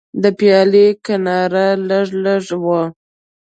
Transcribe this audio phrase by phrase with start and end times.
[0.21, 2.09] د پیالې کناره لږه
[2.45, 2.81] کږه وه.